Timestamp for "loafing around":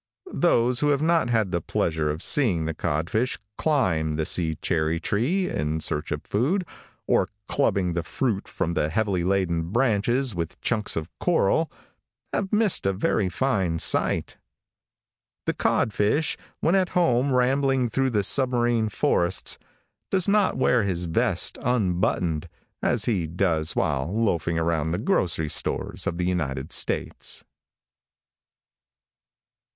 24.11-24.93